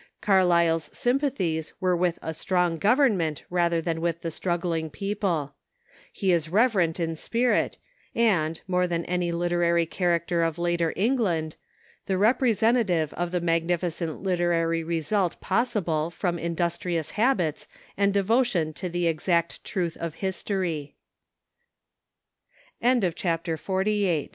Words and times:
Carlyle's 0.19 0.89
sympathies 0.91 1.73
were 1.79 1.95
with 1.95 2.17
a 2.23 2.33
strong 2.33 2.79
government 2.79 3.43
rather 3.51 3.79
than 3.79 4.01
with 4.01 4.21
the 4.21 4.31
struggling 4.31 4.89
people. 4.89 5.53
He 6.11 6.33
was 6.33 6.49
reverent 6.49 6.99
in 6.99 7.15
spirit, 7.15 7.77
and, 8.15 8.59
more 8.67 8.87
than 8.87 9.05
any 9.05 9.31
literary 9.31 9.85
character 9.85 10.41
of 10.41 10.57
later 10.57 10.91
England, 10.95 11.55
the 12.07 12.17
representative 12.17 13.13
of 13.13 13.29
the 13.31 13.39
magnificent 13.41 14.23
literary 14.23 14.83
result 14.83 15.39
possible 15.39 16.09
from 16.09 16.39
industrious 16.39 17.11
habits 17.11 17.67
and 17.95 18.11
devotion 18.11 18.73